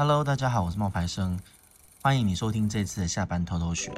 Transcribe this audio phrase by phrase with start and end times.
[0.00, 1.38] Hello，大家好，我是冒牌生，
[2.00, 3.92] 欢迎你收听这次的下班偷偷学。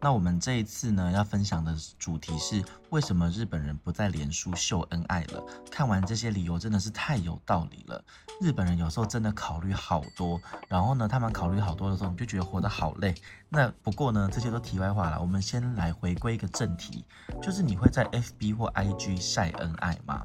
[0.00, 5.44] 那我们这一次呢，要分享的主题是为什么日本人不再连书秀恩爱了？
[5.68, 8.00] 看完这些理由，真的是太有道理了。
[8.40, 13.12] 日本人有时候真的考虑好多，然后呢，他们考虑好多的时候，你就觉得活得好累。
[13.48, 15.20] 那不过呢，这些都题外话了。
[15.20, 17.04] 我们先来回归一个正题，
[17.42, 20.24] 就是你会在 FB 或 IG 晒恩爱吗？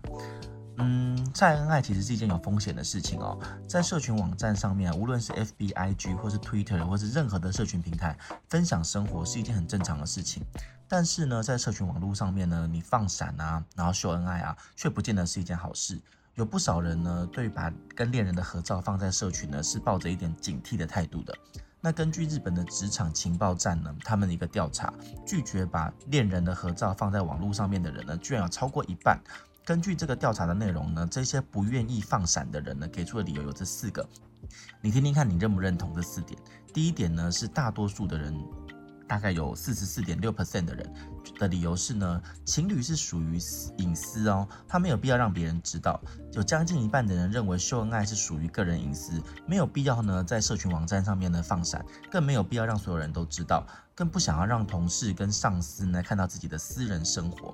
[0.77, 3.39] 嗯，晒恩爱其实是一件有风险的事情哦。
[3.67, 8.17] 在社群网站上面，无论是 FB、IG 或是 Twitter 或是任何的社群平台，
[8.49, 10.43] 分享生活是一件很正常的事情。
[10.87, 15.99] 但是呢，在社群网络上面呢，你放闪啊，然后秀恩爱啊，却不见得是一件好事。
[16.35, 21.33] 有不少人呢，对把跟恋人的合照放在社群呢，是抱着一点警惕的态度的。
[21.79, 24.93] 那根据日本的职场情报站呢，他们的一个调查，
[25.25, 29.17] 拒绝把恋人的合照放在网络上面的人呢，居然有超过一半。
[29.65, 34.07] 根据这个调查的内容呢，这些不愿意放闪的人呢，给出的理由有这四个，
[34.79, 36.39] 你听听看，你认不认同这四点？
[36.71, 38.31] 第一点呢，是大多数的人，
[39.07, 40.93] 大概有四十四点六 percent 的人
[41.39, 43.39] 的理由是呢，情侣是属于
[43.79, 45.99] 隐私哦，他没有必要让别人知道。
[46.33, 57.51] 有将近一半的人认为秀恩爱是属于个人隐私，没有必要呢在社群网站上面呢放闪，更没有必要让所有人都知道，更不想要让同事跟上司呢看到自己的私人生活。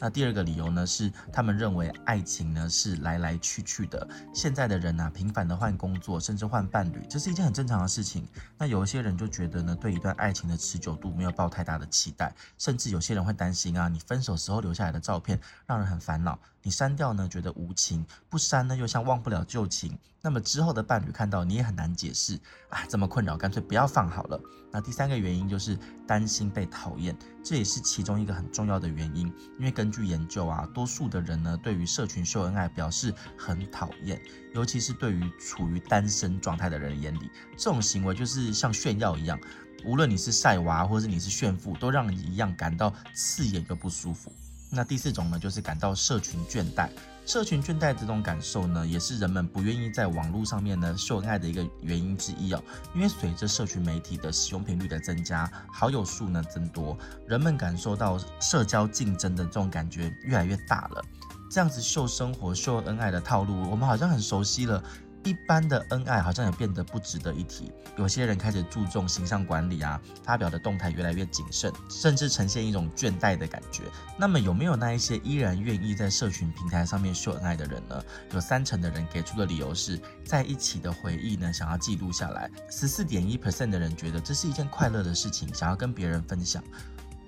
[0.00, 4.08] 那第二个理由呢，是他们认为爱情呢是来来去去的。
[4.32, 8.26] 现在的人啊，频繁的换工作，甚至换伴侣，这是一件很正常的事情。
[8.56, 16.38] 那有一些人就觉得呢，对一段爱情的持久度没有抱太大的期待，甚至有些人会担心啊，你分手时候留下来的照片让人很烦恼。
[16.62, 19.98] 你删掉呢，觉得无情；不删呢，又像忘不了旧情。
[20.22, 24.38] 那么之后的伴侣看到你也很难解释啊，这么困扰，干脆不要放好了。
[24.70, 29.26] 那第三个原因就是担心被讨厌，这也是其中一个很重要的原因。
[29.58, 34.20] 因为根据研究啊，多数的人呢，对于社群秀恩爱表示很讨厌，
[34.54, 39.40] 尤其是对于处于单身状态的人眼里，这种行为就是像炫耀一样，
[39.86, 44.30] 无论你是晒娃或者你是炫富，都让你一样感到刺眼又不舒服。
[44.72, 46.88] 那第四种呢，就是感到社群倦怠。
[47.26, 52.62] 社群倦怠这种感受呢，也是人们不愿意在网络上面呢秀恩爱的一个原因之一哦。
[52.94, 61.04] 因为随着社群媒体的使用频率的增加，好友数呢增多，人们感受到社交竞争的这种感觉越来越大了。
[61.50, 64.82] 这样子秀生活、秀恩爱的套路，我们好像很熟悉了。
[65.22, 73.82] 一般的恩爱好像也变得不值得一提，有些人开始注重形象管理啊，发表的动态越来越谨慎，甚至呈现一种倦怠的感觉。
[74.18, 78.02] 那么有没有那一些依然愿意在社群平台上面秀恩爱的人呢？
[78.32, 82.50] 有三成的人给出的理由是在一起的回忆呢，想要记录下来。
[82.70, 86.62] 十四点一 percent 的人觉得这是一件快乐的事情，想要跟别人分享。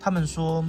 [0.05, 0.65] 他们说，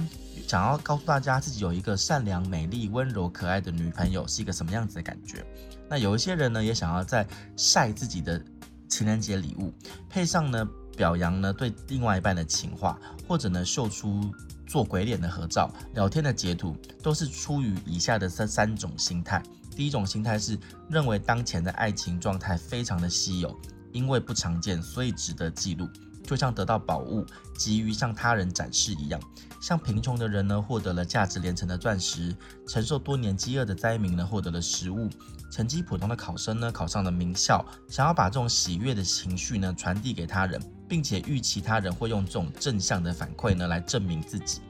[0.46, 5.44] 想要告诉大家自己有一个善良、美丽、温柔、可爱的女朋友是一个什么样子的感觉。
[5.90, 8.40] 那有一些人呢，也想要在晒自己的
[8.88, 9.74] 情人节礼物，
[10.08, 10.64] 配上呢
[10.96, 12.96] 表扬呢对另外一半的情话，
[13.26, 14.32] 或者呢秀出
[14.68, 19.42] 做鬼脸的合照、聊天的截图，都是出于以下的这三种心态。
[19.74, 20.56] 第一种心态是
[20.88, 23.52] 认为当前的爱情状态非常的稀有，
[23.90, 25.88] 因为不常见，所以值得记录。
[26.24, 27.24] 就像得到宝物，
[27.56, 29.20] 急于向他人展示一样，
[29.60, 32.32] 像贫穷的人呢，获得了价值连城的钻石；
[32.66, 35.08] 承受多年饥饿的灾民呢，获得了食物；
[35.50, 37.64] 成绩普通的考生呢，考上了名校。
[37.88, 44.60] 想要把这种喜悦的情绪呢，传递给他人，并且预期他人会用这种正向的反馈呢，来证明自己。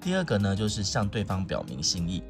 [0.00, 2.22] 第二个呢，就是向对方表明心意。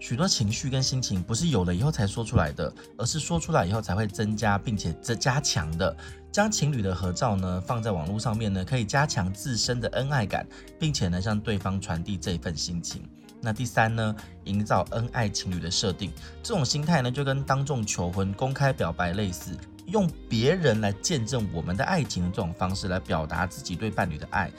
[0.00, 5.94] 许多情绪跟心情不是有了以后才说出来的，而是说出来以后才会增加，并且这加强的。
[6.32, 10.46] 将情侣的合照呢放在网络上面呢，可以加强自身的恩爱感，
[10.78, 13.02] 并且呢向对方传递这份心情。
[13.42, 16.10] 那第三呢，营造恩爱情侣的设定，
[16.42, 19.56] 这种心态呢就跟当众求婚、公开表白类似，
[19.86, 24.50] 用别人来见证我们的爱情的这种方式来表达自己对伴侣的爱。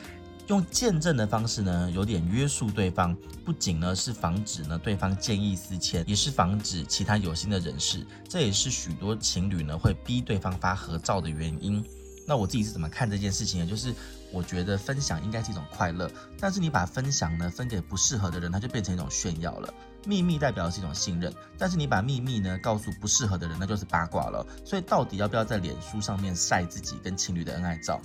[0.47, 3.15] 用见证的方式呢，有点约束对方，
[3.45, 8.05] 不仅呢是防止呢对方见异思迁，也是防止其他有心的人士。
[8.27, 11.83] 这也是许多情侣呢会逼对方发合照的原因。
[12.27, 13.65] 那我自己是怎么看这件事情呢？
[13.65, 13.93] 就是
[14.31, 19.73] 我觉得分享应该是一种快乐，但是你把分享呢分给不适合的人，它就变成一种炫耀了。
[20.05, 24.45] 秘密代表的是一种信任，但是你把秘密呢告诉不适合的人，那就是八卦了。
[24.65, 28.01] 所以到底要不要在脸书上面晒自己跟情侣的恩爱照？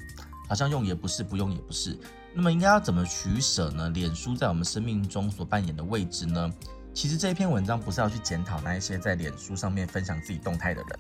[0.49, 1.99] 好像用也不是，不用也不是。
[2.39, 3.89] 那么应该要怎么取舍呢？
[3.89, 6.53] 脸书在我们生命中所扮演的位置呢？
[6.93, 10.99] 其实这一篇文章不是要去检讨那一些在脸书上面分享自己动态的人，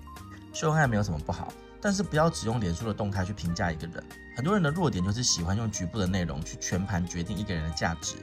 [0.54, 4.02] 秀恩爱没有什么不好，但是不要只用脸书的动态去评价一个人。
[4.34, 8.14] 很多人的弱点就是喜欢用局部的内容去全盘决定一个人的价值。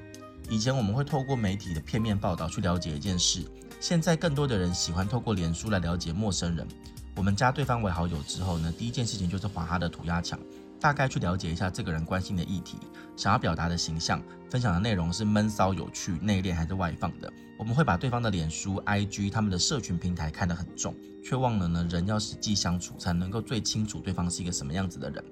[0.49, 3.45] 以前我们会透过媒体的片面报道去了解一件事，
[3.79, 6.67] 现在更多的人喜欢透过脸书来了解陌生人。
[7.15, 10.39] 我们加对方为好友之后呢，第一件事情就是划他的涂鸦墙，
[10.83, 12.77] 大概去了解一下这个人关心的议题，
[13.15, 17.31] 想要表达的形象，分享的内容是闷骚、有趣、内敛还是外放的。
[17.57, 20.93] 我们会把对方的脸书、IG 他们的社群平台看得很重，
[21.23, 25.23] 却忘了呢，人要实际相处才能够最清楚对方是一个什么样子的人。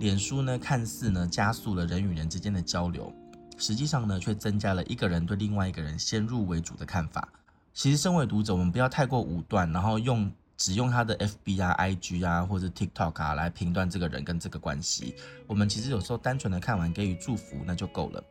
[0.00, 3.10] 脸书呢，看似呢加速了人与人之间的交流，
[3.56, 7.26] 实际上呢却增加了一个人对另外一个人先入为主的看法。
[7.72, 15.14] 其实，身为读者，我们不要太过武断，然后用只用他的 FB 啊、IG 啊或者 TikTok 啊来评断这个人跟这个关系。
[15.46, 18.22] 我们其实有时候单纯的看完给予祝福那就够了。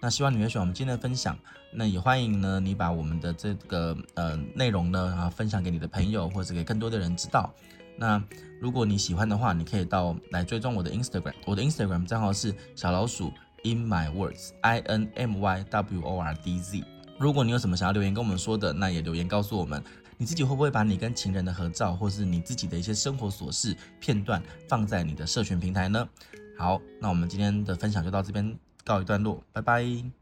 [0.00, 1.38] 那希望你会喜欢我们今天的分享。
[1.74, 7.52] 那也欢迎呢你把我们的这个呃内容呢啊分享给你的朋友或者给更多的人知道。
[7.96, 8.22] 那
[8.60, 13.32] 如果你喜欢的话，你可以到来追踪我的 Instagram，我的 Instagram 账号是小老鼠
[13.64, 16.84] In My Words，I N M Y W O R D Z。
[17.18, 19.82] 如果你有什么想要留言跟我们说的，那也留言告诉我们，
[20.22, 26.08] 你自己会不会把你跟情人的合照，或是你自己的一些生活琐事片段放在你的社群平台呢？
[26.56, 30.21] 好，那我们今天的分享就到这边告一段落，拜拜。